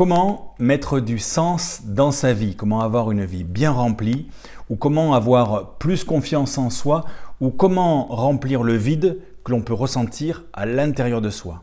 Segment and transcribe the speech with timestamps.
[0.00, 4.30] Comment mettre du sens dans sa vie Comment avoir une vie bien remplie
[4.70, 7.04] Ou comment avoir plus confiance en soi
[7.42, 11.62] Ou comment remplir le vide que l'on peut ressentir à l'intérieur de soi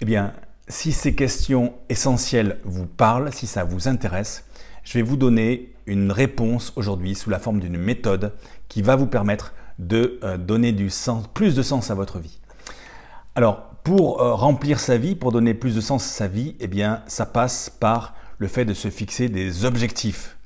[0.00, 0.34] Eh bien,
[0.68, 4.44] si ces questions essentielles vous parlent, si ça vous intéresse,
[4.84, 8.34] je vais vous donner une réponse aujourd'hui sous la forme d'une méthode
[8.68, 10.72] qui va vous permettre de euh, donner
[11.34, 12.38] plus de sens à votre vie.
[13.34, 16.66] Alors, pour euh, remplir sa vie, pour donner plus de sens à sa vie, eh
[16.66, 20.36] bien, ça passe par le fait de se fixer des objectifs.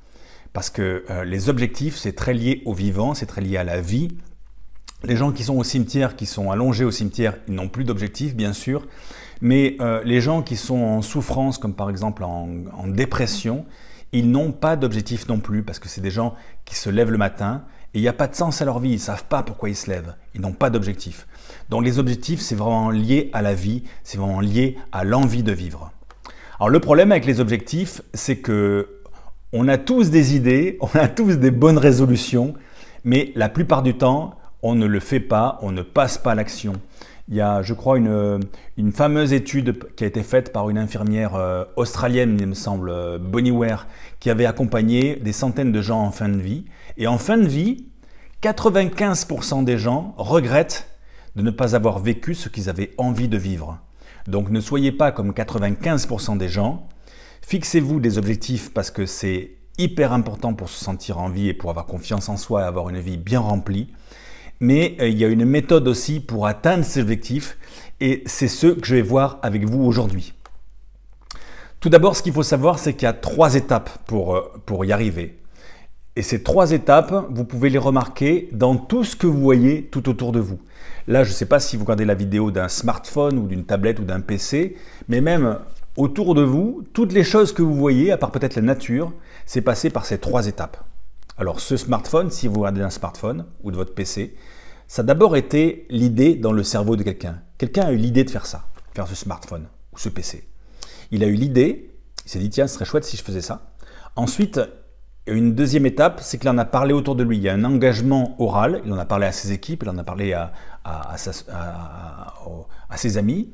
[0.53, 3.79] Parce que euh, les objectifs, c'est très lié au vivant, c'est très lié à la
[3.79, 4.09] vie.
[5.03, 8.35] Les gens qui sont au cimetière, qui sont allongés au cimetière, ils n'ont plus d'objectifs,
[8.35, 8.87] bien sûr.
[9.41, 13.65] Mais euh, les gens qui sont en souffrance, comme par exemple en, en dépression,
[14.13, 16.33] ils n'ont pas d'objectif non plus, parce que c'est des gens
[16.65, 18.89] qui se lèvent le matin et il n'y a pas de sens à leur vie,
[18.89, 21.27] ils ne savent pas pourquoi ils se lèvent, ils n'ont pas d'objectif.
[21.69, 25.51] Donc les objectifs, c'est vraiment lié à la vie, c'est vraiment lié à l'envie de
[25.51, 25.91] vivre.
[26.59, 28.89] Alors le problème avec les objectifs, c'est que
[29.53, 32.53] on a tous des idées, on a tous des bonnes résolutions,
[33.03, 36.35] mais la plupart du temps, on ne le fait pas, on ne passe pas à
[36.35, 36.73] l'action.
[37.29, 38.39] Il y a, je crois, une,
[38.77, 42.89] une, fameuse étude qui a été faite par une infirmière euh, australienne, il me semble,
[42.89, 43.85] euh, Bonnie Ware,
[44.21, 46.63] qui avait accompagné des centaines de gens en fin de vie.
[46.97, 47.85] Et en fin de vie,
[48.41, 50.89] 95% des gens regrettent
[51.35, 53.79] de ne pas avoir vécu ce qu'ils avaient envie de vivre.
[54.27, 56.87] Donc ne soyez pas comme 95% des gens.
[57.41, 61.69] Fixez-vous des objectifs parce que c'est hyper important pour se sentir en vie et pour
[61.69, 63.93] avoir confiance en soi et avoir une vie bien remplie.
[64.59, 67.57] Mais euh, il y a une méthode aussi pour atteindre ces objectifs
[67.99, 70.33] et c'est ce que je vais voir avec vous aujourd'hui.
[71.79, 74.83] Tout d'abord, ce qu'il faut savoir, c'est qu'il y a trois étapes pour, euh, pour
[74.83, 75.37] y arriver.
[76.17, 80.09] Et ces trois étapes, vous pouvez les remarquer dans tout ce que vous voyez tout
[80.09, 80.59] autour de vous.
[81.05, 83.99] Là, je ne sais pas si vous regardez la vidéo d'un smartphone ou d'une tablette
[83.99, 84.77] ou d'un PC,
[85.09, 85.59] mais même
[85.95, 89.13] autour de vous, toutes les choses que vous voyez, à part peut-être la nature,
[89.45, 90.83] c'est passé par ces trois étapes.
[91.37, 94.35] Alors ce smartphone, si vous regardez un smartphone ou de votre PC,
[94.87, 97.43] ça a d'abord été l'idée dans le cerveau de quelqu'un.
[97.59, 98.63] Quelqu'un a eu l'idée de faire ça,
[98.95, 100.47] faire ce smartphone ou ce PC.
[101.11, 101.91] Il a eu l'idée,
[102.25, 103.69] il s'est dit tiens, ce serait chouette si je faisais ça.
[104.15, 104.59] Ensuite,
[105.27, 107.37] une deuxième étape, c'est qu'il en a parlé autour de lui.
[107.37, 109.97] Il y a un engagement oral, il en a parlé à ses équipes, il en
[109.97, 110.51] a parlé à,
[112.95, 113.53] ses amis,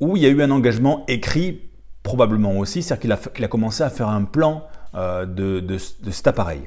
[0.00, 1.62] où il y a eu un engagement écrit
[2.02, 6.62] probablement aussi, c'est-à-dire qu'il a, commencé à faire un plan euh, de, cet appareil.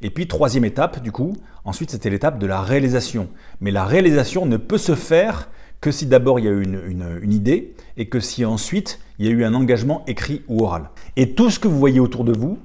[0.00, 3.28] Et puis troisième étape, du coup, ensuite c'était l'étape de la réalisation.
[3.60, 5.48] Mais la réalisation ne peut se faire
[5.80, 9.28] que si d'abord il y a eu une, idée et que si ensuite il y
[9.28, 10.90] a eu un engagement écrit ou oral.
[11.16, 12.58] Et tout ce que vous voyez autour de vous,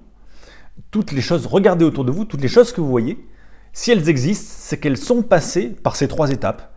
[0.91, 3.17] toutes les choses, regardez autour de vous, toutes les choses que vous voyez,
[3.73, 6.73] si elles existent, c'est qu'elles sont passées par ces trois étapes.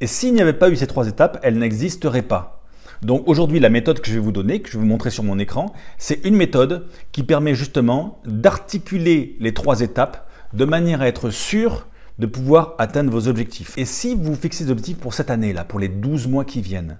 [0.00, 2.62] Et s'il n'y avait pas eu ces trois étapes, elles n'existeraient pas.
[3.02, 5.24] Donc aujourd'hui, la méthode que je vais vous donner, que je vais vous montrer sur
[5.24, 11.08] mon écran, c'est une méthode qui permet justement d'articuler les trois étapes de manière à
[11.08, 11.86] être sûr
[12.18, 13.76] de pouvoir atteindre vos objectifs.
[13.76, 16.98] Et si vous fixez des objectifs pour cette année-là, pour les 12 mois qui viennent,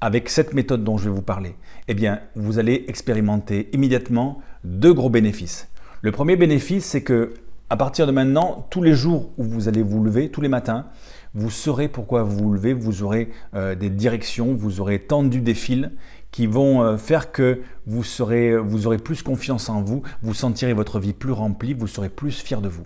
[0.00, 1.54] avec cette méthode dont je vais vous parler,
[1.86, 5.68] eh bien, vous allez expérimenter immédiatement deux gros bénéfices.
[6.04, 7.32] Le premier bénéfice, c'est que
[7.70, 10.86] à partir de maintenant, tous les jours où vous allez vous lever, tous les matins,
[11.32, 15.54] vous saurez pourquoi vous vous levez, vous aurez euh, des directions, vous aurez tendu des
[15.54, 15.88] fils
[16.32, 21.12] qui vont euh, faire que vous, aurez plus confiance en vous, vous sentirez votre vie
[21.12, 22.84] plus remplie, vous serez plus fier de vous.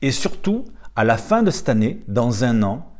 [0.00, 2.92] Et surtout, à la fin de cette année, dans un an,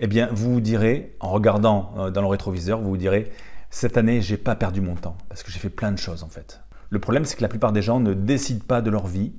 [0.00, 3.30] eh bien, vous vous direz, en regardant euh, dans le rétroviseur, vous vous direz,
[3.68, 6.28] cette année, j'ai pas perdu mon temps parce que j'ai fait plein de choses en
[6.28, 6.63] fait.
[6.90, 9.32] Le problème, c'est que la plupart des gens ne décident pas de leur vie.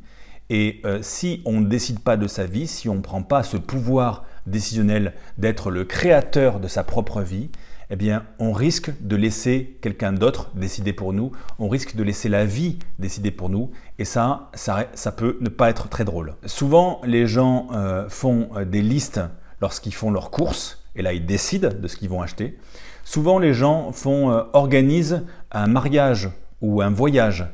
[0.49, 3.43] Et euh, si on ne décide pas de sa vie, si on ne prend pas
[3.43, 7.49] ce pouvoir décisionnel d'être le créateur de sa propre vie,
[7.89, 12.29] eh bien, on risque de laisser quelqu'un d'autre décider pour nous, on risque de laisser
[12.29, 16.35] la vie décider pour nous, et ça, ça, peut ne pas être très drôle.
[16.45, 19.21] Souvent, les gens euh, font euh, des listes
[19.61, 22.57] lorsqu'ils font leurs courses, et là, ils décident de ce qu'ils vont acheter.
[23.03, 26.29] Souvent, les gens font, organisent un mariage
[26.61, 27.45] ou un voyage.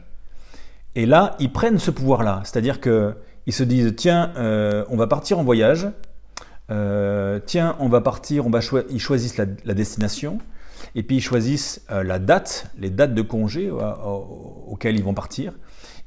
[0.95, 2.41] Et là, ils prennent ce pouvoir-là.
[2.43, 5.87] C'est-à-dire qu'ils se disent, tiens, euh, on va partir en voyage.
[6.69, 8.45] Euh, tiens, on va partir,
[8.89, 10.39] ils choisissent la, destination.
[10.95, 13.71] Et puis ils choisissent euh, la date, les dates de congé
[14.67, 15.53] auxquelles ils vont partir.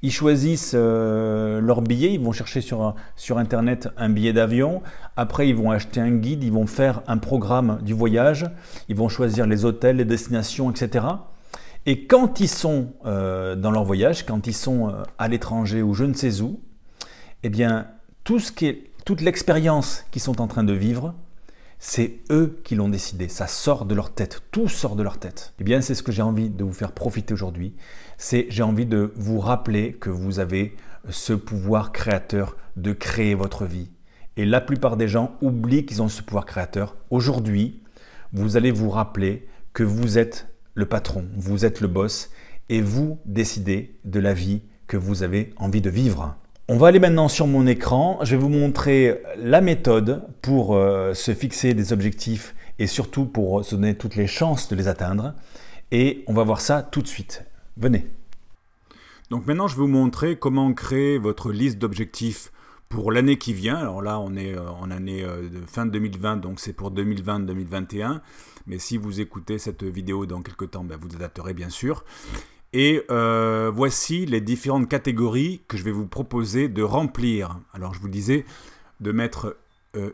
[0.03, 4.83] Ils choisissent leur billet, ils vont chercher sur, sur Internet un billet d'avion.
[5.17, 8.45] Après, ils vont acheter un guide, ils vont faire un programme du voyage.
[8.91, 11.07] Ils vont choisir les hôtels, les destinations, etc.
[11.87, 15.93] Et quand ils sont euh, dans leur voyage, quand ils sont euh, à l'étranger ou
[15.95, 16.61] je ne sais où,
[17.43, 17.89] eh bien,
[18.25, 21.15] tout ce qui est, toute l'expérience qu'ils sont en train de vivre,
[21.87, 25.53] C'est eux qui l'ont décidé, ça sort de leur tête, tout sort de leur tête.
[25.61, 27.75] Eh bien, c'est ce que j'ai envie de vous faire profiter aujourd'hui.
[28.17, 30.77] C'est j'ai envie de vous rappeler que vous avez
[31.11, 33.91] ce pouvoir créateur de créer votre vie.
[34.39, 36.97] Et la plupart des gens oublient qu'ils ont ce pouvoir créateur.
[37.11, 37.83] Aujourd'hui,
[38.33, 42.31] vous allez vous rappeler que vous êtes le patron, vous êtes le boss
[42.69, 46.37] et vous décidez de la vie que vous avez envie de vivre.
[46.69, 48.19] On va aller maintenant sur mon écran.
[48.23, 53.65] Je vais vous montrer la méthode pour euh, se fixer des objectifs et surtout pour
[53.65, 55.35] se donner toutes les chances de les atteindre.
[55.93, 57.45] Et on va voir ça tout de suite.
[57.77, 58.07] Venez.
[59.31, 62.51] Donc maintenant, je vais vous montrer comment créer votre liste d'objectifs
[62.89, 63.77] pour l'année qui vient.
[63.77, 68.21] Alors là, on est euh, en année euh, de fin 2020, donc c'est pour 2020-2021.
[68.67, 72.05] Mais si vous écoutez cette vidéo dans quelques temps, ben, vous adapterez bien sûr.
[72.73, 77.61] Et euh, voici les différentes catégories que je vais vous proposer de remplir.
[77.73, 78.45] Alors je vous disais
[79.01, 79.57] de mettre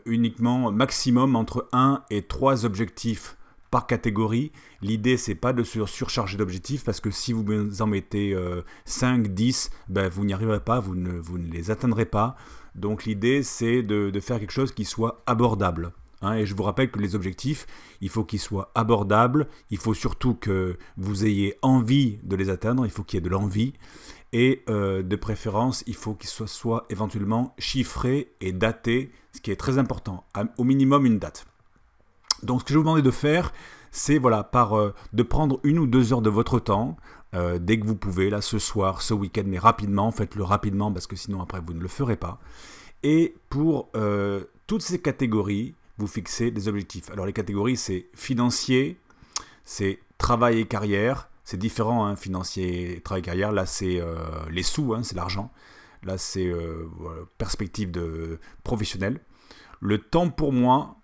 [0.05, 3.35] uniquement maximum entre 1 et 3 objectifs
[3.71, 4.51] par catégorie.
[4.81, 8.37] L'idée, c'est pas de se surcharger d'objectifs parce que si vous en mettez
[8.85, 12.35] 5, euh, 10, ben, vous n'y arriverez pas, vous ne, vous ne, les atteindrez pas.
[12.75, 15.93] Donc l'idée, c'est de, faire quelque chose qui soit abordable.
[16.21, 17.65] Hein, et je vous rappelle que les objectifs,
[17.99, 22.85] il faut qu'ils soient abordables, il faut surtout que vous ayez envie de les atteindre,
[22.85, 23.73] il faut qu'il y ait de l'envie,
[24.31, 29.55] et euh, de préférence, il faut qu'ils soient, éventuellement chiffrés et datés, ce qui est
[29.55, 30.23] très important,
[30.57, 31.47] au minimum une date.
[32.43, 33.51] Donc ce que je vous demander de faire,
[33.91, 36.97] c'est voilà, euh, de prendre une ou deux heures de votre temps,
[37.33, 41.07] euh, dès que vous pouvez, là ce soir, ce week-end, mais rapidement, faites-le rapidement parce
[41.07, 42.39] que sinon après vous ne le ferez pas.
[43.03, 43.89] Et pour
[44.67, 47.09] toutes ces catégories, vous fixez des objectifs.
[47.09, 48.99] Alors les catégories, c'est financier,
[49.63, 51.29] c'est travail et carrière.
[51.43, 53.51] C'est différent, hein, financier et travail et carrière.
[53.51, 54.15] Là, c'est euh,
[54.49, 55.51] les sous, hein, c'est l'argent.
[56.03, 56.87] Là, c'est euh,
[57.37, 59.19] perspective de professionnelle.
[59.79, 60.97] Le temps pour moi,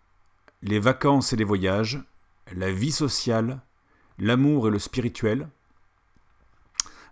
[0.62, 2.00] les vacances et les voyages,
[2.56, 3.62] la vie sociale,
[4.20, 5.50] l'amour et le spirituel,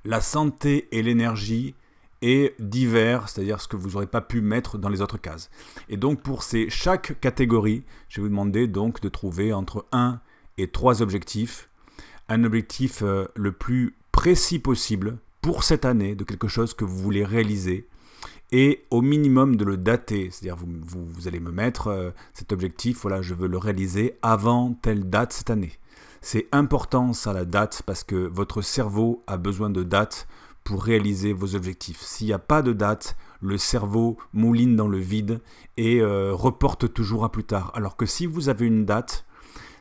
[0.06, 1.76] la santé et l'énergie,
[2.22, 5.50] et divers, c'est-à-dire ce que vous n'aurez pas pu mettre dans les autres cases.
[5.90, 10.20] Et donc pour chaque catégorie, je vais vous demander donc de trouver entre 1
[10.58, 11.70] et 3 objectifs,
[12.30, 16.98] un objectif euh, le plus précis possible pour cette année de quelque chose que vous
[16.98, 17.88] voulez réaliser
[18.52, 23.02] et au minimum de le dater, c'est-à-dire vous, vous, allez me mettre euh, cet objectif,
[23.02, 25.74] voilà, je veux le réaliser avant telle date cette année.
[26.28, 30.28] C'est important ça la date parce que votre cerveau a besoin de date
[30.64, 32.02] pour réaliser vos objectifs.
[32.02, 35.40] S'il n'y a pas de date, le cerveau mouline dans le vide
[35.78, 37.72] et euh, reporte toujours à plus tard.
[37.76, 39.24] Alors que si vous avez une date,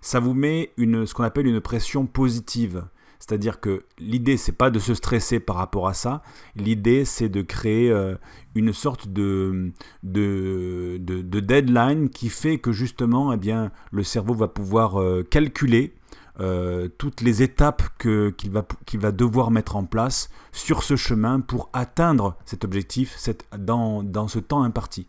[0.02, 2.84] ça vous met une, ce qu'on appelle une pression positive.
[3.18, 6.20] C'est-à-dire que l'idée, c'est pas de se stresser par rapport à ça.
[6.56, 8.16] L'idée, c'est de créer euh,
[8.54, 15.22] une sorte de, deadline qui fait que justement, eh bien, le cerveau va pouvoir euh,
[15.22, 15.94] calculer
[16.40, 21.70] euh, toutes les étapes qu'il va, va, devoir mettre en place sur ce chemin pour
[21.72, 23.16] atteindre cet objectif
[23.56, 25.06] dans, dans ce temps imparti.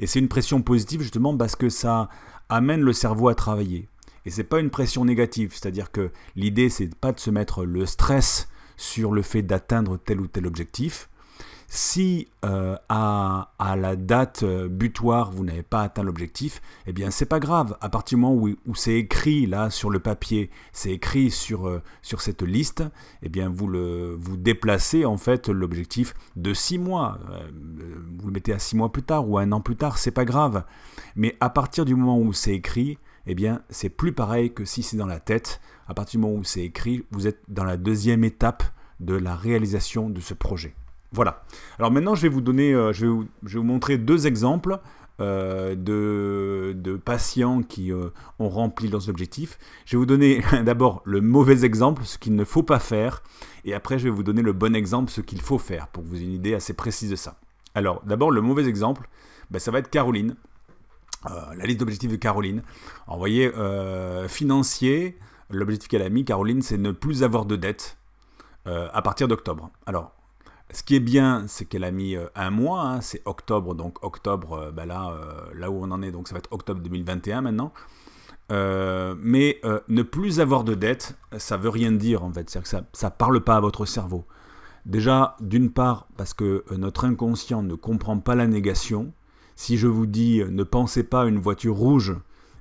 [0.00, 2.08] Et c'est une pression positive justement parce que ça
[2.48, 3.88] amène le cerveau à travailler.
[4.24, 7.84] Et c'est pas une pression négative, c'est-à-dire que l'idée c'est pas de se mettre le
[7.84, 11.08] stress sur le fait d'atteindre tel ou tel objectif,
[11.74, 17.26] si euh, à, la date euh, butoir vous n'avez pas atteint l'objectif, eh bien c'est
[17.26, 17.76] pas grave.
[17.80, 21.82] À partir du moment où, c'est écrit là sur le papier, c'est écrit sur, euh,
[22.00, 22.84] sur cette liste,
[23.24, 27.18] eh bien vous le vous déplacez en fait l'objectif de six mois.
[28.18, 30.24] vous le mettez à six mois plus tard ou un an plus tard, c'est pas
[30.24, 30.62] grave.
[31.16, 34.84] Mais à partir du moment où c'est écrit, eh bien c'est plus pareil que si
[34.84, 35.60] c'est dans la tête.
[35.88, 38.62] À partir du moment où c'est écrit, vous êtes dans la deuxième étape
[39.00, 40.76] de la réalisation de ce projet.
[41.14, 41.44] Voilà.
[41.78, 44.80] Alors maintenant, je vais vous donner, euh, je, vais vous, montrer deux exemples
[45.20, 48.08] euh, de, patients qui euh,
[48.40, 49.58] ont rempli leurs objectifs.
[49.86, 53.22] Je vais vous donner d'abord le mauvais exemple, ce qu'il ne faut pas faire,
[53.64, 56.08] et après je vais vous donner le bon exemple, ce qu'il faut faire, pour que
[56.08, 57.38] vous ayez une idée assez précise de ça.
[57.76, 59.08] Alors d'abord, le mauvais exemple,
[59.52, 60.34] ben, ça va être Caroline.
[61.24, 62.62] la liste d'objectifs de Caroline.
[63.06, 63.52] vous voyez,
[64.26, 65.16] financier,
[65.48, 67.98] l'objectif qu'elle a mis, Caroline, c'est ne plus avoir de dettes
[68.66, 69.70] à partir d'octobre.
[69.86, 70.12] Alors,
[70.70, 74.02] ce qui est bien, c'est qu'elle a mis euh, un mois, hein, c'est octobre, donc
[74.02, 76.80] octobre, euh, bah là, euh, là où on en est, donc ça va être octobre
[76.80, 77.72] 2021 maintenant.
[78.50, 83.06] mais ne plus avoir de dette, ça veut rien dire en fait, c'est-à-dire que ça
[83.06, 84.24] ne parle pas à votre cerveau.
[84.86, 89.12] Déjà, d'une part, parce que notre inconscient ne comprend pas la négation.
[89.56, 92.16] Si je vous dis ne pensez pas à une voiture rouge,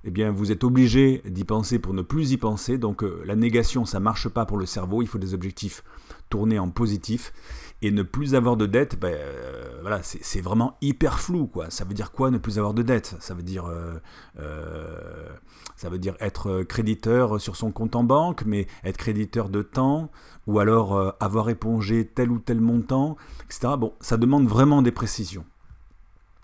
[0.05, 2.77] eh bien vous êtes obligé d'y penser pour ne plus y penser.
[2.77, 5.01] Donc euh, la négation, ça marche pas pour le cerveau.
[5.01, 5.83] Il faut des objectifs
[6.29, 7.33] tournés en positif
[7.81, 8.99] et ne plus avoir de dette.
[8.99, 11.69] Ben, euh, voilà, c'est vraiment hyper flou quoi.
[11.69, 13.15] Ça veut dire quoi ne plus avoir de dette?
[13.19, 15.29] Ça veut dire euh,
[15.75, 20.11] ça veut dire être créditeur sur son compte en banque, mais être créditeur de temps,
[20.47, 23.75] ou alors avoir épongé tel ou tel montant, etc.
[23.77, 25.45] Bon, ça demande vraiment des précisions.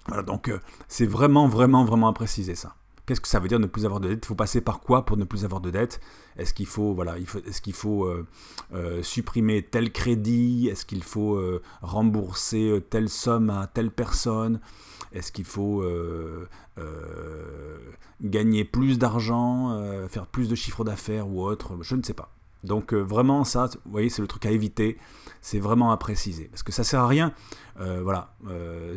[0.08, 0.52] Voilà, donc
[0.88, 2.76] c'est vraiment, vraiment, vraiment à préciser ça.
[3.10, 4.24] Qu'est-ce que ça veut dire ne plus avoir de dette?
[4.24, 6.00] Il faut passer par quoi pour ne plus avoir de dette?
[6.38, 8.28] Est-ce qu'il faut, voilà, est-ce faut euh,
[8.72, 10.68] euh, supprimer tel crédit?
[10.68, 14.60] Est-ce qu'il faut euh, rembourser telle somme à telle personne?
[15.12, 15.84] Est-ce qu'il faut
[18.22, 21.80] gagner plus d'argent, faire plus de chiffre d'affaires ou autre?
[21.82, 22.32] Je ne sais pas.
[22.64, 25.00] Donc vraiment ça, vous voyez, c'est le truc à éviter.
[25.42, 27.34] C'est vraiment à préciser parce que ça sert à rien.
[27.80, 28.36] voilà,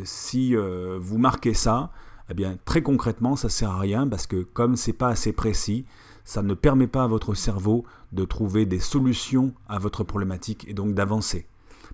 [0.05, 1.93] si vous marquez ça
[2.39, 5.85] eh très concrètement ça sert à rien parce que comme c'est pas assez précis,
[6.25, 10.75] ça ne permet pas à votre cerveau de trouver des solutions à votre problématique et
[10.75, 11.47] donc d'avancer.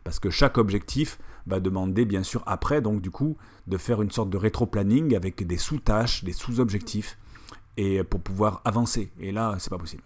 [0.05, 4.11] Parce que chaque objectif va demander bien sûr après donc du coup de faire une
[4.11, 7.19] sorte de rétro-planning avec des sous-tâches, des sous-objectifs
[7.77, 9.11] et pour pouvoir avancer.
[9.21, 10.03] Et là, c'est pas possible.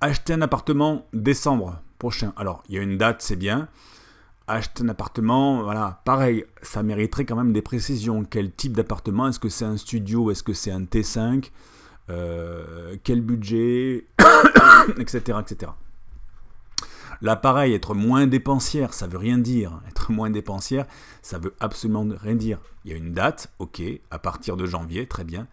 [0.00, 2.32] Acheter un appartement décembre prochain.
[2.36, 3.68] Alors, il y a une date, c'est bien
[4.46, 8.24] acheter un appartement, voilà, pareil, ça mériterait quand même des précisions.
[8.24, 9.28] Quel type d'appartement?
[9.28, 10.30] Est-ce que c'est un studio?
[10.30, 11.50] Est-ce que c'est un T5
[12.10, 14.06] euh, Quel budget?
[14.98, 15.38] Etc.
[15.40, 15.72] etc.
[17.20, 19.80] Là, pareil, être moins dépensière, ça veut rien dire.
[19.88, 20.86] Être moins dépensière,
[21.22, 22.58] ça veut absolument rien dire.
[22.84, 23.80] Il y a une date, ok,
[24.10, 25.46] à partir de janvier, très bien.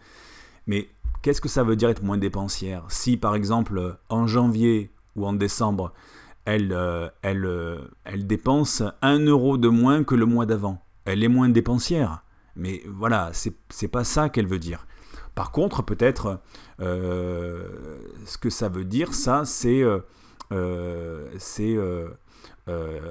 [0.66, 0.90] Mais
[1.22, 2.86] qu'est-ce que ça veut dire être moins dépensière?
[2.90, 5.94] Si, par exemple, en janvier ou en décembre,
[6.50, 10.84] elle, euh, euh, elle dépense un euro de moins que le mois d'avant.
[11.06, 12.24] Elle est moins dépensière.
[12.56, 14.86] Mais voilà, c'est pas ça qu'elle veut dire.
[15.36, 16.42] Par contre, peut-être,
[16.82, 17.64] euh,
[18.26, 19.84] ce que ça veut dire, ça, c'est
[21.38, 21.78] c'est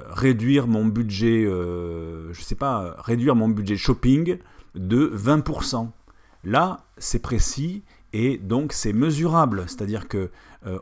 [0.09, 4.37] réduire mon budget, je sais pas, réduire mon budget shopping
[4.75, 5.89] de 20%.
[6.43, 10.29] Là, c'est précis et donc c'est mesurable, c'est-à-dire que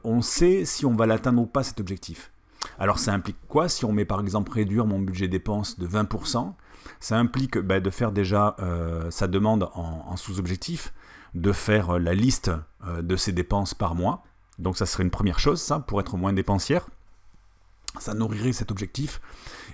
[0.03, 2.31] on sait si on va l'atteindre ou pas cet objectif.
[2.79, 6.53] Alors ça implique quoi Si on met par exemple réduire mon budget dépenses de 20%,
[6.99, 10.93] ça implique bah, de faire déjà euh, sa demande en, sous-objectif,
[11.35, 12.51] de faire euh, la liste
[12.85, 14.23] euh, de ses dépenses par mois.
[14.59, 16.87] Donc ça serait une première chose, ça, pour être moins dépensière.
[17.99, 19.21] Ça nourrirait cet objectif.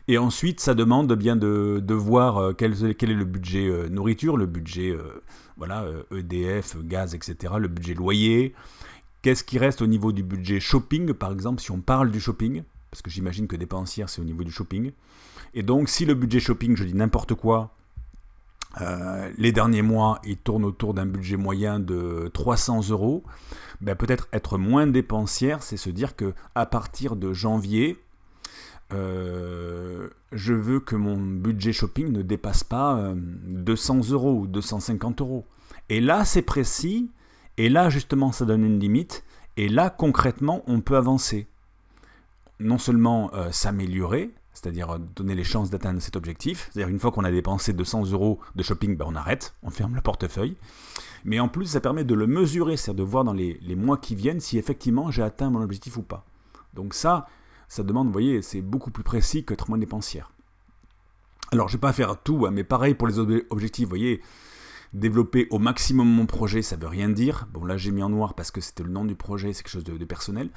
[0.07, 4.97] Et ensuite, ça demande bien de, voir quel, est le budget nourriture, le budget
[5.57, 8.53] voilà, EDF, e gaz, etc., le budget loyer.
[9.21, 12.63] Qu'est-ce qui reste au niveau du budget shopping, par exemple, si on parle du shopping?
[12.93, 14.91] Parce que j'imagine que dépensière, c'est au niveau du shopping.
[15.55, 17.73] Et donc, si le budget shopping, je dis n'importe quoi,
[18.81, 23.23] euh, les derniers mois, il tourne autour d'un budget moyen de 300 euros,
[23.81, 27.97] ben peut-être être moins dépensière, c'est se dire que à partir de janvier,
[28.93, 35.21] euh, je veux que mon budget shopping ne dépasse pas 200 euh, euros ou 250
[35.21, 35.47] euros.
[35.89, 37.09] Et là, c'est précis,
[37.57, 39.23] et là, justement, ça donne une limite,
[39.57, 41.47] et là, concrètement, on peut avancer
[42.63, 47.11] non seulement euh, s'améliorer, c'est-à-dire euh, donner les chances d'atteindre cet objectif, c'est-à-dire une fois
[47.11, 50.55] qu'on a dépensé 200 euros de shopping, ben on arrête, on ferme le portefeuille,
[51.25, 54.15] mais en plus ça permet de le mesurer, c'est-à-dire de voir dans les, mois qui
[54.15, 56.25] viennent si effectivement j'ai atteint mon objectif ou pas.
[56.73, 57.27] Donc ça,
[57.67, 60.31] ça demande, vous voyez, c'est beaucoup plus précis qu'être moins dépensière.
[61.51, 64.21] Alors je ne vais pas faire tout, hein, mais pareil pour les objectifs, vous voyez,
[64.93, 67.47] développer au maximum mon projet, ça veut rien dire.
[67.51, 69.71] Bon là j'ai mis en noir parce que c'était le nom du projet, c'est quelque
[69.71, 70.49] chose de personnel.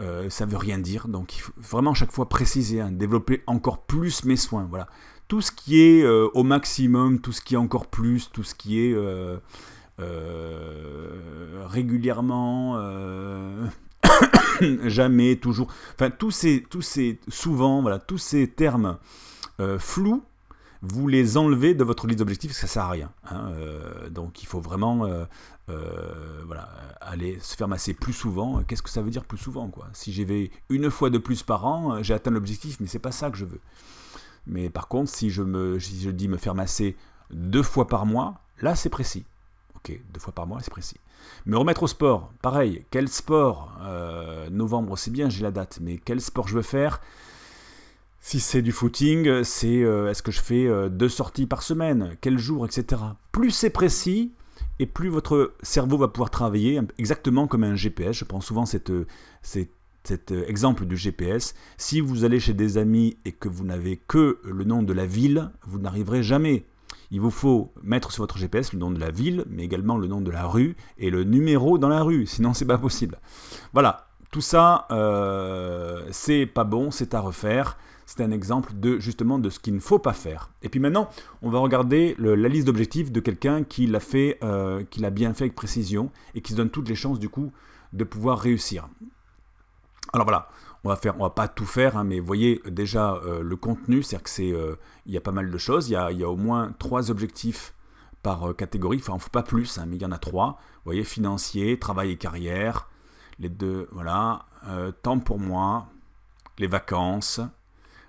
[0.00, 1.08] Euh, ça veut rien dire.
[1.08, 4.66] Donc il faut vraiment chaque fois préciser, hein, développer encore plus mes soins.
[4.68, 4.88] Voilà.
[5.28, 8.54] Tout ce qui est euh, au maximum, tout ce qui est encore plus, tout ce
[8.54, 9.38] qui est euh,
[11.66, 12.78] régulièrement,
[14.84, 15.68] jamais, toujours.
[15.94, 18.98] Enfin, tous ces, tous ces, souvent, voilà, tous ces termes
[19.78, 20.24] flous
[20.82, 23.12] vous les enlevez de votre liste d'objectifs, ça sert à rien.
[23.30, 25.24] Hein, euh, donc il faut vraiment euh,
[25.68, 26.44] euh,
[27.00, 28.62] aller se faire masser plus souvent.
[28.64, 29.86] Qu'est-ce que ça veut dire plus souvent quoi?
[29.92, 33.12] Si j'y vais une fois de plus par an, j'ai atteint l'objectif, mais c'est pas
[33.12, 33.60] ça que je veux.
[34.48, 36.96] Mais par contre, si je, me, si je dis me faire masser
[37.30, 39.24] deux fois par mois, là c'est précis.
[39.76, 40.96] Ok, deux fois par mois, c'est précis.
[41.46, 42.84] Me remettre au sport, pareil.
[42.90, 43.78] Quel sport
[44.50, 47.00] Novembre, c'est bien, j'ai la date, mais quel sport je veux faire?
[48.24, 52.16] Si c'est du footing, c'est euh, est-ce que je fais euh, deux sorties par semaine,
[52.20, 53.02] quel jour, etc.
[53.32, 54.32] Plus c'est précis,
[54.78, 58.16] et plus votre cerveau va pouvoir travailler exactement comme un GPS.
[58.16, 58.92] Je prends souvent cette,
[59.42, 61.54] cet exemple du GPS.
[61.76, 65.04] Si vous allez chez des amis et que vous n'avez que le nom de la
[65.04, 66.64] ville, vous n'arriverez jamais.
[67.10, 70.06] il vous faut mettre sur votre GPS le nom de la ville, mais également le
[70.06, 73.18] nom de la rue et le numéro dans la rue, sinon c'est pas possible.
[73.72, 77.76] Voilà, tout ça, euh, c'est pas bon, c'est à refaire.
[78.06, 80.50] C'est un exemple de justement de ce qu'il ne faut pas faire.
[80.62, 81.08] Et puis maintenant,
[81.42, 85.34] on va regarder la liste d'objectifs de quelqu'un qui l'a fait, euh, qui l'a bien
[85.34, 87.52] fait avec précision et qui se donne toutes les chances du coup
[87.92, 88.88] de pouvoir réussir.
[90.12, 90.48] Alors voilà,
[90.84, 94.02] on va faire, on va pas tout faire, hein, mais voyez déjà euh, le contenu,
[94.02, 95.88] c'est-à-dire que c'est, euh, il y a pas mal de choses.
[95.88, 97.74] Il y a, au moins trois objectifs
[98.22, 98.98] par catégorie.
[98.98, 100.58] Enfin, ne faut pas plus, hein, mais il y en a trois.
[100.76, 102.88] Vous voyez, financier, travail et carrière,
[103.38, 104.46] les deux, voilà.
[105.02, 105.88] temps pour moi,
[106.58, 107.40] les vacances,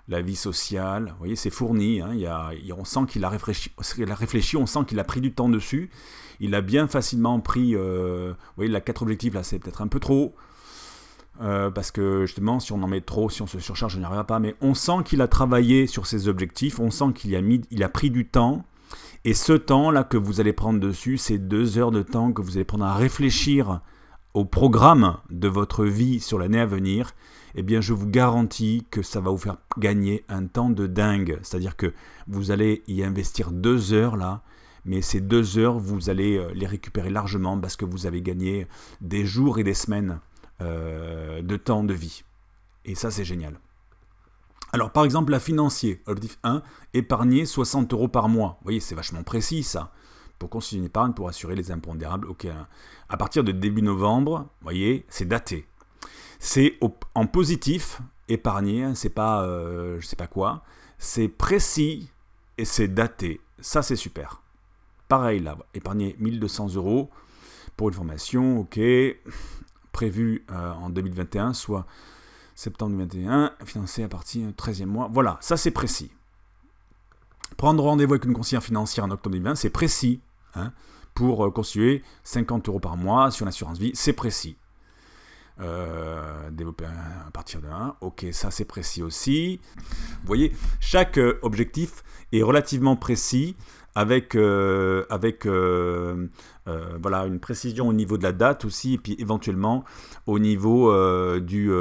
[0.07, 1.10] la vie sociale.
[1.12, 2.01] Vous voyez, c'est fourni.
[2.01, 5.22] Hein, il a, on sent qu'il a réfléchi, a réfléchi, on sent qu'il a pris
[5.22, 5.89] du temps dessus.
[6.39, 7.75] Il a bien facilement pris.
[7.75, 10.36] vous voyez, la quatre objectifs là, c'est peut-être un peu trop.
[11.41, 14.05] Euh, parce que justement, si on en met trop, si on se surcharge, on n'y
[14.05, 14.39] arrivera pas.
[14.39, 18.12] Mais on sent qu'il a travaillé sur ses objectifs, on sent qu'il a, a pris
[18.12, 18.63] du temps.
[19.25, 22.57] Et ce temps-là que vous allez prendre dessus, c'est deux heures de temps que vous
[22.57, 23.79] allez prendre à réfléchir
[24.33, 27.11] au programme de votre vie sur l'année à venir.
[27.55, 31.37] Eh bien, je vous garantis que ça va vous faire gagner un temps de dingue.
[31.43, 31.93] C'est-à-dire que
[32.27, 34.41] vous allez y investir deux heures là,
[34.85, 38.67] mais ces deux heures, vous allez euh, les récupérer largement parce que vous avez gagné
[39.01, 40.19] des jours et des semaines
[40.61, 42.23] euh, de temps de vie.
[42.85, 43.59] Et ça, c'est génial.
[44.73, 46.63] Alors, par exemple, la financier, objectif 1,
[46.95, 48.57] épargner 60 euros par mois.
[48.59, 49.91] Vous voyez, c'est vachement précis ça.
[50.43, 52.27] Pour constituer une épargne pour assurer les impondérables.
[52.27, 52.47] Ok.
[53.07, 55.65] À partir de début novembre, vous voyez, c'est daté.
[56.38, 56.77] C'est
[57.15, 60.65] en positif, épargner, hein, c'est pas, euh, je sais pas quoi.
[60.97, 62.09] C'est précis
[62.57, 63.39] et c'est daté.
[63.62, 64.41] Ça, c'est super.
[65.07, 67.09] Pareil là, épargner 1200 euros
[67.77, 68.81] pour une formation, ok
[69.93, 71.85] prévu euh, en 2021, soit
[72.53, 75.07] septembre 2021, financé à partir du 13e mois.
[75.09, 76.12] Voilà, ça c'est précis.
[77.55, 80.19] Prendre rendez-vous avec une conseillère financière en octobre 2020, c'est précis.
[80.55, 80.72] Hein,
[81.13, 84.57] pour euh, constituer 50 euros par mois sur l'assurance vie, c'est précis.
[85.60, 89.60] Euh, développer à partir de 1, ok, ça c'est précis aussi.
[89.77, 93.55] Vous voyez, chaque objectif est relativement précis
[93.95, 96.27] avec, euh, avec euh,
[96.67, 99.83] euh, voilà, une précision au niveau de la date aussi, et puis éventuellement
[100.25, 100.91] au niveau
[101.39, 101.72] du,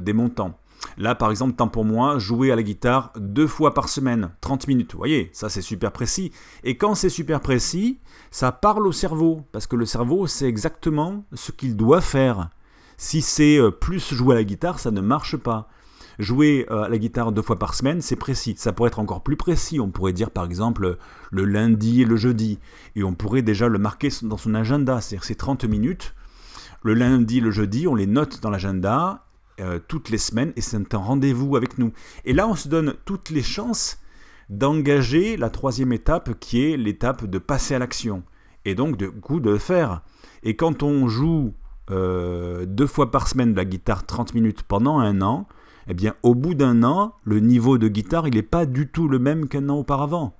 [0.00, 0.58] des montants.
[0.96, 4.68] Là, par exemple, temps pour moi, jouer à la guitare deux fois par semaine, 30
[4.68, 4.92] minutes.
[4.92, 6.32] Vous voyez, ça c'est super précis.
[6.62, 7.98] Et quand c'est super précis,
[8.30, 12.50] ça parle au cerveau, parce que le cerveau sait exactement ce qu'il doit faire.
[12.96, 15.68] Si c'est plus jouer à la guitare, ça ne marche pas.
[16.18, 18.54] Jouer euh, à la guitare deux fois par semaine, c'est précis.
[18.56, 19.80] Ça pourrait être encore plus précis.
[19.80, 20.96] On pourrait dire par exemple
[21.30, 22.60] le lundi et le jeudi.
[22.94, 25.00] Et on pourrait déjà le marquer dans son agenda.
[25.00, 26.14] C'est-à-dire c'est 30 minutes.
[26.82, 29.23] Le lundi, le jeudi, on les note dans l'agenda
[29.60, 31.92] euh, toutes les semaines et c'est un rendez-vous avec nous.
[32.24, 33.98] Et là, on se donne toutes les chances
[34.50, 38.22] d'engager la troisième étape qui est l'étape de passer à l'action.
[38.64, 40.02] Et donc, de coup, de le faire.
[40.42, 41.54] Et quand on joue
[41.90, 45.46] euh, deux fois par semaine de la guitare 30 minutes pendant un an,
[45.88, 49.08] eh bien au bout d'un an, le niveau de guitare, il n'est pas du tout
[49.08, 50.36] le même qu'un an auparavant.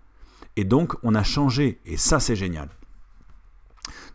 [0.57, 2.68] Et donc on a changé, et ça c'est génial.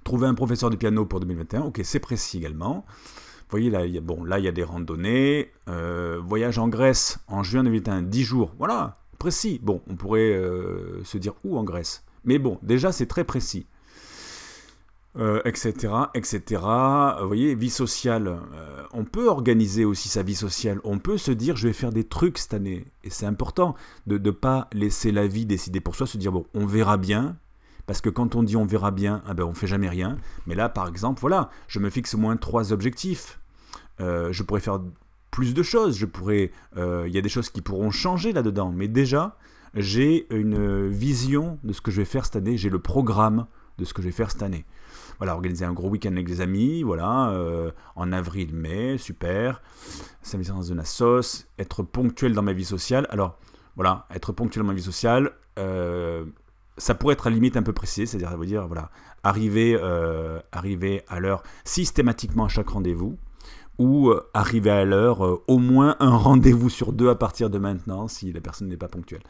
[0.04, 2.86] Trouver un professeur de piano pour 2021, ok, c'est précis également.
[3.50, 5.52] Voyez, là, il y a, bon, là, il y a des randonnées.
[5.68, 8.54] Euh, voyage en Grèce en juin 2021, 10 jours.
[8.60, 9.60] Voilà, précis.
[9.64, 12.06] Bon, on pourrait euh, se dire où en Grèce.
[12.26, 13.66] Mais bon, déjà, c'est très précis
[15.44, 16.62] etc., euh, etc.
[17.20, 18.40] Vous voyez, vie sociale.
[18.94, 20.80] On peut organiser aussi sa vie sociale.
[20.84, 22.86] On peut se dire, je vais faire des trucs cette année.
[23.04, 23.76] Et c'est important
[24.08, 27.36] de ne pas laisser la vie décider pour soi, se dire, bon, on verra bien.
[27.90, 30.18] Parce que quand on dit on verra bien, ah ben on fait jamais rien.
[30.46, 33.40] Mais là, par exemple, voilà, je me fixe au moins trois objectifs.
[34.00, 34.80] Euh, je pourrais faire
[35.32, 35.98] plus de choses.
[35.98, 38.72] Je pourrais, il y a des choses qui pourront changer là-dedans.
[38.72, 39.38] Mais déjà,
[39.74, 42.58] j'ai une vision de ce que je vais faire cette année.
[42.58, 43.48] J'ai le programme
[43.80, 44.66] de ce que je vais faire cette année
[45.20, 49.62] voilà, organiser un gros week-end avec des amis, voilà, euh, en avril-mai, super.
[50.22, 53.06] S'investir dans la sauce, être ponctuel dans ma vie sociale.
[53.10, 53.38] Alors,
[53.76, 56.26] voilà, être ponctuel dans ma vie sociale, euh,
[56.80, 58.90] ça pourrait être à la limite un peu précis, c'est-à-dire, vous dire, voilà,
[59.24, 63.18] arriver, euh, arriver à l'heure systématiquement à chaque rendez-vous,
[63.78, 68.34] ou arriver à l'heure au moins un rendez-vous sur deux à partir de maintenant si
[68.34, 69.24] la personne n'est pas ponctuelle.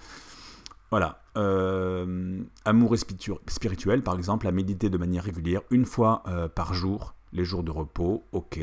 [0.90, 1.22] Voilà.
[1.38, 7.14] Euh, amour spirituel, par exemple, à méditer de manière régulière, une fois euh, par jour,
[7.32, 8.60] les jours de repos, ok.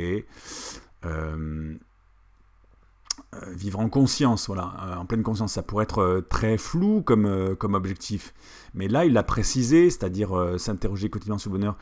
[3.34, 7.74] Euh, vivre en conscience, voilà, en pleine conscience, ça pourrait être très flou comme, comme
[7.74, 8.32] objectif.
[8.72, 11.76] Mais là, il l'a précisé, c'est-à-dire s'interroger quotidiennement sur le bonheur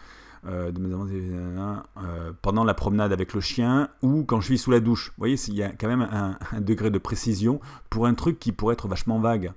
[2.43, 5.09] pendant la promenade avec le chien ou quand je suis sous la douche.
[5.09, 8.53] Vous voyez, il y a quand même un degré de précision pour un truc qui
[8.53, 9.53] pourrait être vachement vague.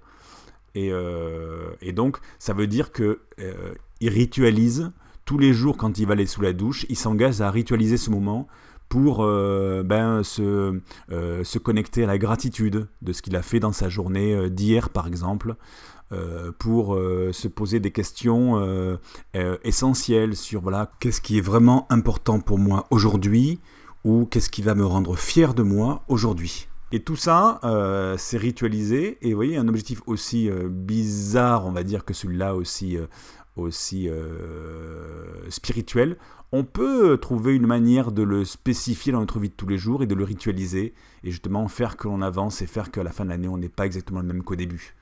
[0.76, 0.92] Et,
[1.82, 3.18] et, donc, ça veut dire qu'il
[4.02, 4.92] ritualise
[5.26, 8.10] tous les jours quand il va aller sous la douche, il s'engage à ritualiser ce
[8.10, 8.48] moment
[8.90, 10.80] pour euh, ben, se,
[11.12, 14.50] euh, se, connecter à la gratitude de ce qu'il a fait dans sa journée euh,
[14.50, 15.56] d'hier par exemple,
[16.58, 18.98] pour se poser des questions
[19.66, 23.60] essentielles sur voilà, qu'est-ce qui est vraiment important pour moi aujourd'hui
[24.06, 26.70] ou qu'est-ce qui va me rendre fier de moi aujourd'hui.
[26.94, 27.60] Et tout ça,
[28.18, 29.18] c'est ritualisé.
[29.22, 32.98] Et vous voyez, un objectif aussi bizarre, on va dire, que celui-là aussi,
[33.60, 34.10] aussi
[35.50, 36.18] spirituel,
[36.52, 40.04] on peut trouver une manière de le spécifier dans notre vie de tous les jours
[40.04, 40.94] et de le ritualiser,
[41.24, 43.70] et justement faire que l'on avance et faire qu'à la fin de l'année, on n'est
[43.70, 44.96] pas exactement le même qu'au début.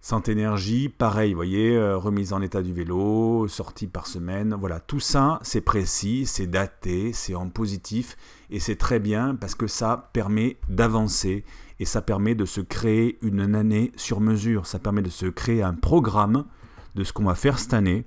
[0.00, 4.78] Santé énergie, pareil, vous voyez, euh, remise en état du vélo, sortie par semaine, voilà,
[4.78, 8.16] tout ça, c'est précis, c'est daté, c'est en positif,
[8.48, 11.44] et c'est très bien parce que ça permet d'avancer,
[11.80, 15.62] et ça permet de se créer une année sur mesure, ça permet de se créer
[15.62, 16.44] un programme
[16.96, 18.04] de ce qu'on va faire cette année,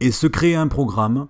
[0.00, 1.26] et se créer un programme,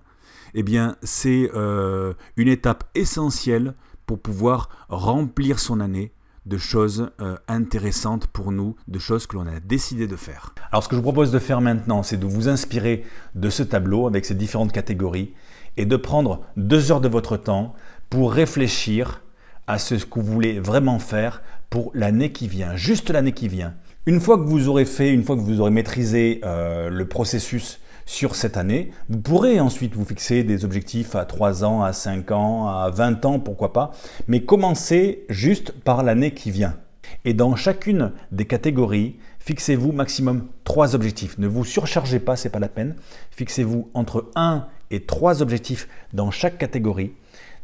[0.53, 3.73] eh bien, c'est euh, une étape essentielle
[4.05, 6.11] pour pouvoir remplir son année
[6.45, 10.53] de choses euh, intéressantes pour nous, de choses que l'on a décidé de faire.
[10.71, 13.61] Alors ce que je vous propose de faire maintenant, c'est de vous inspirer de ce
[13.63, 15.33] tableau avec ces différentes catégories
[15.77, 17.75] et de prendre deux heures de votre temps
[18.09, 19.21] pour réfléchir
[19.67, 23.75] à ce que vous voulez vraiment faire pour l'année qui vient, juste l'année qui vient.
[24.05, 27.79] Une fois que vous aurez fait, une fois que vous aurez maîtrisé euh, le processus
[28.09, 28.89] sur cette année.
[29.07, 33.23] Vous pourrez ensuite vous fixer des objectifs à 3 ans, à 5 ans, à 20
[33.25, 33.91] ans, pourquoi pas,
[34.27, 36.75] mais commencez juste par l'année qui vient.
[37.23, 41.37] Et dans chacune des catégories, fixez-vous maximum 3 objectifs.
[41.37, 42.95] Ne vous surchargez pas, c'est pas la peine.
[43.29, 47.13] Fixez-vous entre 1 et 3 objectifs dans chaque catégorie.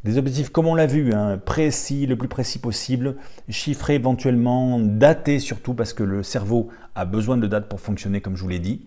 [0.05, 3.15] Des objectifs, comme on l'a vu, hein, précis, le plus précis possible,
[3.49, 8.35] chiffrés éventuellement, datés surtout, parce que le cerveau a besoin de dates pour fonctionner, comme
[8.35, 8.85] je vous l'ai dit.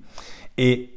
[0.59, 0.95] Et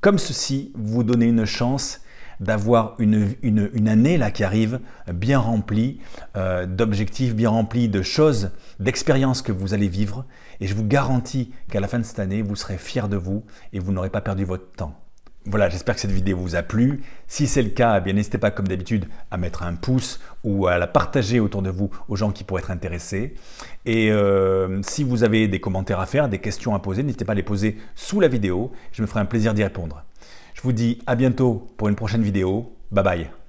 [0.00, 2.00] comme ceci, vous donnez une chance
[2.38, 4.78] d'avoir une, année là qui arrive
[5.12, 5.98] bien remplie
[6.36, 10.26] euh, d'objectifs, bien remplie de choses, d'expériences que vous allez vivre.
[10.60, 13.42] Et je vous garantis qu'à la fin de cette année, vous serez fiers de vous
[13.72, 14.99] et vous n'aurez pas perdu votre temps.
[15.46, 17.00] Voilà, j'espère que cette vidéo vous a plu.
[17.26, 20.66] Si c'est le cas, eh bien n'hésitez pas comme d'habitude à mettre un pouce ou
[20.66, 23.34] à la partager autour de vous aux gens qui pourraient être intéressés.
[23.86, 27.32] Et euh, si vous avez des commentaires à faire, des questions à poser, n'hésitez pas
[27.32, 28.70] à les poser sous la vidéo.
[28.92, 30.04] Je me ferai un plaisir d'y répondre.
[30.52, 32.76] Je vous dis à bientôt pour une prochaine vidéo.
[32.90, 33.39] Bye bye.